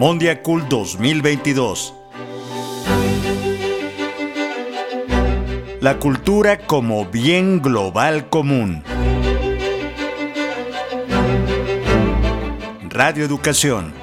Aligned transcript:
Mondiacult 0.00 0.66
2022. 0.68 1.92
La 5.82 5.98
cultura 5.98 6.56
como 6.56 7.04
bien 7.04 7.60
global 7.60 8.30
común. 8.30 8.82
Radio 12.88 13.26
Educación 13.26 13.99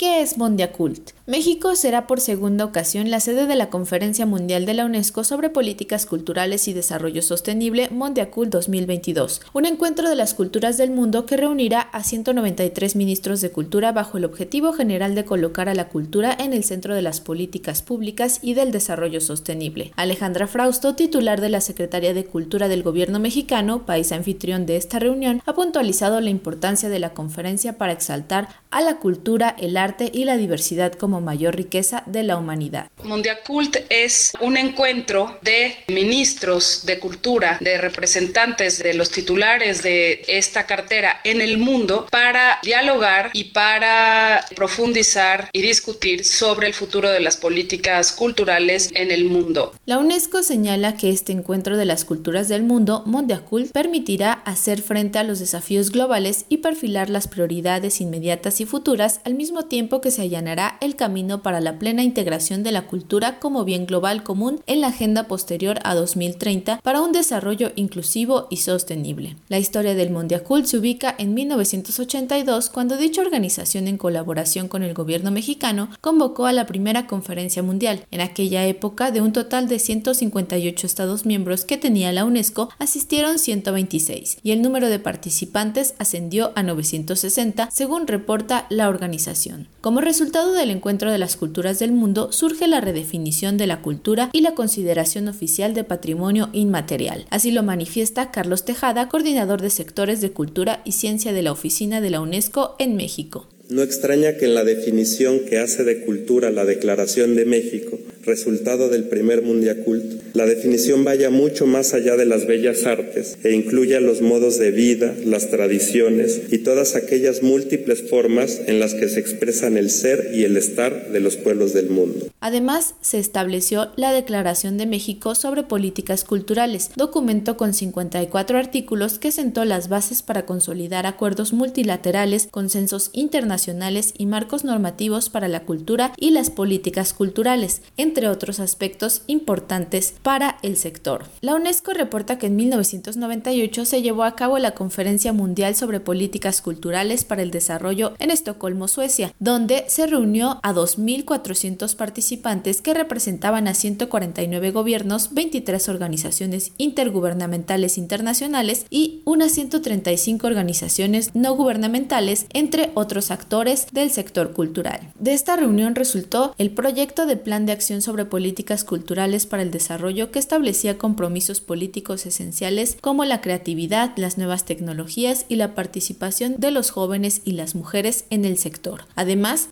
¿Qué 0.00 0.22
es 0.22 0.38
Mondiacult? 0.38 1.10
México 1.26 1.76
será 1.76 2.06
por 2.06 2.20
segunda 2.20 2.64
ocasión 2.64 3.10
la 3.10 3.20
sede 3.20 3.46
de 3.46 3.54
la 3.54 3.68
Conferencia 3.68 4.24
Mundial 4.24 4.64
de 4.64 4.72
la 4.72 4.86
UNESCO 4.86 5.24
sobre 5.24 5.50
Políticas 5.50 6.06
Culturales 6.06 6.66
y 6.68 6.72
Desarrollo 6.72 7.20
Sostenible 7.20 7.90
Mondiacult 7.90 8.50
2022, 8.50 9.42
un 9.52 9.66
encuentro 9.66 10.08
de 10.08 10.16
las 10.16 10.32
culturas 10.32 10.78
del 10.78 10.90
mundo 10.90 11.26
que 11.26 11.36
reunirá 11.36 11.82
a 11.82 12.02
193 12.02 12.96
ministros 12.96 13.42
de 13.42 13.50
cultura 13.50 13.92
bajo 13.92 14.16
el 14.16 14.24
objetivo 14.24 14.72
general 14.72 15.14
de 15.14 15.26
colocar 15.26 15.68
a 15.68 15.74
la 15.74 15.88
cultura 15.88 16.34
en 16.40 16.54
el 16.54 16.64
centro 16.64 16.94
de 16.94 17.02
las 17.02 17.20
políticas 17.20 17.82
públicas 17.82 18.38
y 18.40 18.54
del 18.54 18.72
desarrollo 18.72 19.20
sostenible. 19.20 19.92
Alejandra 19.96 20.46
Frausto, 20.46 20.94
titular 20.94 21.42
de 21.42 21.50
la 21.50 21.60
Secretaría 21.60 22.14
de 22.14 22.24
Cultura 22.24 22.68
del 22.68 22.82
Gobierno 22.82 23.20
mexicano, 23.20 23.84
país 23.84 24.12
anfitrión 24.12 24.64
de 24.64 24.78
esta 24.78 24.98
reunión, 24.98 25.42
ha 25.44 25.52
puntualizado 25.52 26.22
la 26.22 26.30
importancia 26.30 26.88
de 26.88 26.98
la 26.98 27.12
conferencia 27.12 27.76
para 27.76 27.92
exaltar 27.92 28.48
a 28.70 28.80
la 28.80 28.96
cultura, 28.96 29.54
el 29.58 29.76
arte, 29.76 29.89
y 30.12 30.24
la 30.24 30.36
diversidad 30.36 30.92
como 30.92 31.20
mayor 31.20 31.56
riqueza 31.56 32.02
de 32.06 32.22
la 32.22 32.36
humanidad. 32.36 32.90
Mundiacult 33.04 33.76
es 33.88 34.32
un 34.40 34.56
encuentro 34.56 35.38
de 35.42 35.76
ministros 35.88 36.84
de 36.86 36.98
cultura, 36.98 37.58
de 37.60 37.78
representantes 37.78 38.78
de 38.78 38.94
los 38.94 39.10
titulares 39.10 39.82
de 39.82 40.22
esta 40.28 40.66
cartera 40.66 41.20
en 41.24 41.40
el 41.40 41.58
mundo 41.58 42.06
para 42.10 42.58
dialogar 42.62 43.30
y 43.32 43.44
para 43.44 44.44
profundizar 44.54 45.48
y 45.52 45.62
discutir 45.62 46.24
sobre 46.24 46.68
el 46.68 46.74
futuro 46.74 47.10
de 47.10 47.20
las 47.20 47.36
políticas 47.36 48.12
culturales 48.12 48.90
en 48.94 49.10
el 49.10 49.24
mundo. 49.24 49.74
La 49.86 49.98
UNESCO 49.98 50.42
señala 50.42 50.96
que 50.96 51.10
este 51.10 51.32
encuentro 51.32 51.76
de 51.76 51.84
las 51.84 52.04
culturas 52.04 52.48
del 52.48 52.62
mundo, 52.62 53.02
Mondiacult, 53.06 53.72
permitirá 53.72 54.32
hacer 54.32 54.82
frente 54.82 55.18
a 55.18 55.24
los 55.24 55.38
desafíos 55.38 55.90
globales 55.90 56.44
y 56.48 56.58
perfilar 56.58 57.10
las 57.10 57.28
prioridades 57.28 58.00
inmediatas 58.00 58.60
y 58.60 58.66
futuras 58.66 59.20
al 59.24 59.34
mismo 59.34 59.64
tiempo 59.64 59.79
que 59.88 60.10
se 60.10 60.22
allanará 60.22 60.76
el 60.80 60.94
camino 60.94 61.42
para 61.42 61.60
la 61.60 61.78
plena 61.78 62.02
integración 62.02 62.62
de 62.62 62.70
la 62.70 62.86
cultura 62.86 63.38
como 63.40 63.64
bien 63.64 63.86
global 63.86 64.22
común 64.22 64.60
en 64.66 64.82
la 64.82 64.88
agenda 64.88 65.26
posterior 65.26 65.78
a 65.84 65.94
2030 65.94 66.80
para 66.82 67.00
un 67.00 67.12
desarrollo 67.12 67.72
inclusivo 67.76 68.46
y 68.50 68.58
sostenible. 68.58 69.36
La 69.48 69.58
historia 69.58 69.94
del 69.94 70.10
Mondiacult 70.10 70.66
se 70.66 70.78
ubica 70.78 71.14
en 71.18 71.32
1982 71.34 72.68
cuando 72.68 72.96
dicha 72.98 73.22
organización 73.22 73.88
en 73.88 73.96
colaboración 73.96 74.68
con 74.68 74.82
el 74.82 74.92
gobierno 74.92 75.30
mexicano 75.30 75.88
convocó 76.00 76.46
a 76.46 76.52
la 76.52 76.66
primera 76.66 77.06
conferencia 77.06 77.62
mundial. 77.62 78.04
En 78.10 78.20
aquella 78.20 78.66
época, 78.66 79.10
de 79.10 79.22
un 79.22 79.32
total 79.32 79.66
de 79.66 79.78
158 79.78 80.86
estados 80.86 81.24
miembros 81.24 81.64
que 81.64 81.78
tenía 81.78 82.12
la 82.12 82.24
UNESCO, 82.24 82.68
asistieron 82.78 83.38
126 83.38 84.38
y 84.42 84.50
el 84.52 84.60
número 84.60 84.88
de 84.88 84.98
participantes 84.98 85.94
ascendió 85.98 86.52
a 86.54 86.62
960 86.62 87.70
según 87.70 88.06
reporta 88.06 88.66
la 88.68 88.88
organización. 88.88 89.69
Como 89.80 90.02
resultado 90.02 90.52
del 90.52 90.70
encuentro 90.70 91.10
de 91.10 91.16
las 91.16 91.36
culturas 91.36 91.78
del 91.78 91.92
mundo, 91.92 92.32
surge 92.32 92.68
la 92.68 92.82
redefinición 92.82 93.56
de 93.56 93.66
la 93.66 93.80
cultura 93.80 94.28
y 94.32 94.42
la 94.42 94.54
consideración 94.54 95.26
oficial 95.26 95.72
de 95.72 95.84
patrimonio 95.84 96.50
inmaterial. 96.52 97.26
Así 97.30 97.50
lo 97.50 97.62
manifiesta 97.62 98.30
Carlos 98.30 98.66
Tejada, 98.66 99.08
coordinador 99.08 99.62
de 99.62 99.70
sectores 99.70 100.20
de 100.20 100.32
cultura 100.32 100.82
y 100.84 100.92
ciencia 100.92 101.32
de 101.32 101.42
la 101.42 101.52
Oficina 101.52 102.02
de 102.02 102.10
la 102.10 102.20
UNESCO 102.20 102.76
en 102.78 102.94
México. 102.94 103.48
No 103.70 103.82
extraña 103.82 104.36
que 104.36 104.46
en 104.46 104.54
la 104.54 104.64
definición 104.64 105.46
que 105.48 105.58
hace 105.58 105.84
de 105.84 106.04
cultura 106.04 106.50
la 106.50 106.64
Declaración 106.64 107.36
de 107.36 107.44
México, 107.44 107.98
resultado 108.24 108.88
del 108.88 109.04
primer 109.04 109.42
Mundiacult, 109.42 110.34
la 110.34 110.46
definición 110.46 111.04
vaya 111.04 111.30
mucho 111.30 111.66
más 111.66 111.94
allá 111.94 112.16
de 112.16 112.26
las 112.26 112.46
bellas 112.46 112.86
artes 112.86 113.38
e 113.42 113.52
incluya 113.52 114.00
los 114.00 114.22
modos 114.22 114.58
de 114.58 114.70
vida, 114.70 115.14
las 115.24 115.50
tradiciones 115.50 116.40
y 116.50 116.58
todas 116.58 116.96
aquellas 116.96 117.42
múltiples 117.42 118.08
formas 118.08 118.60
en 118.66 118.80
las 118.80 118.94
que 118.94 119.08
se 119.08 119.20
expresan 119.20 119.76
el 119.76 119.90
ser 119.90 120.30
y 120.34 120.44
el 120.44 120.56
estar 120.56 121.10
de 121.10 121.20
los 121.20 121.36
pueblos 121.36 121.72
del 121.72 121.90
mundo. 121.90 122.28
Además, 122.40 122.94
se 123.00 123.18
estableció 123.18 123.90
la 123.96 124.12
Declaración 124.12 124.78
de 124.78 124.86
México 124.86 125.34
sobre 125.34 125.62
Políticas 125.62 126.24
Culturales, 126.24 126.90
documento 126.96 127.56
con 127.56 127.74
54 127.74 128.58
artículos 128.58 129.18
que 129.18 129.32
sentó 129.32 129.64
las 129.64 129.88
bases 129.88 130.22
para 130.22 130.46
consolidar 130.46 131.06
acuerdos 131.06 131.52
multilaterales, 131.52 132.48
consensos 132.50 133.10
internacionales 133.12 134.14
y 134.16 134.26
marcos 134.26 134.64
normativos 134.64 135.28
para 135.28 135.48
la 135.48 135.64
cultura 135.64 136.12
y 136.18 136.30
las 136.30 136.50
políticas 136.50 137.12
culturales, 137.12 137.82
entre 138.10 138.28
otros 138.28 138.58
aspectos 138.58 139.22
importantes 139.28 140.14
para 140.20 140.58
el 140.62 140.76
sector. 140.76 141.26
La 141.42 141.54
UNESCO 141.54 141.92
reporta 141.92 142.38
que 142.38 142.48
en 142.48 142.56
1998 142.56 143.84
se 143.84 144.02
llevó 144.02 144.24
a 144.24 144.34
cabo 144.34 144.58
la 144.58 144.72
Conferencia 144.72 145.32
Mundial 145.32 145.76
sobre 145.76 146.00
Políticas 146.00 146.60
Culturales 146.60 147.22
para 147.22 147.42
el 147.42 147.52
Desarrollo 147.52 148.14
en 148.18 148.32
Estocolmo, 148.32 148.88
Suecia, 148.88 149.32
donde 149.38 149.84
se 149.86 150.08
reunió 150.08 150.58
a 150.64 150.74
2.400 150.74 151.94
participantes 151.94 152.82
que 152.82 152.94
representaban 152.94 153.68
a 153.68 153.74
149 153.74 154.72
gobiernos, 154.72 155.32
23 155.32 155.88
organizaciones 155.88 156.72
intergubernamentales 156.76 157.96
internacionales 157.96 158.86
y 158.90 159.22
unas 159.24 159.52
135 159.52 160.48
organizaciones 160.48 161.30
no 161.34 161.54
gubernamentales, 161.54 162.46
entre 162.54 162.90
otros 162.94 163.30
actores 163.30 163.86
del 163.92 164.10
sector 164.10 164.52
cultural. 164.52 165.12
De 165.20 165.32
esta 165.32 165.54
reunión 165.54 165.94
resultó 165.94 166.56
el 166.58 166.70
proyecto 166.70 167.26
de 167.26 167.36
Plan 167.36 167.66
de 167.66 167.72
Acción 167.72 167.99
sobre 168.02 168.24
Políticas 168.24 168.84
Culturales 168.84 169.46
para 169.46 169.62
el 169.62 169.70
Desarrollo 169.70 170.30
que 170.30 170.38
establecía 170.38 170.98
compromisos 170.98 171.60
políticos 171.60 172.26
esenciales 172.26 172.96
como 173.00 173.24
la 173.24 173.40
creatividad, 173.40 174.16
las 174.16 174.38
nuevas 174.38 174.64
tecnologías 174.64 175.46
y 175.48 175.56
la 175.56 175.74
participación 175.74 176.56
de 176.58 176.70
los 176.70 176.90
jóvenes 176.90 177.42
y 177.44 177.52
las 177.52 177.74
mujeres 177.74 178.24
en 178.30 178.44
el 178.44 178.58
sector. 178.58 179.04
Además, 179.14 179.68